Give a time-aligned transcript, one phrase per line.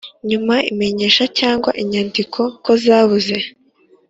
[0.29, 3.37] nyuma imenyesha cyangwa inyandiko kozabuze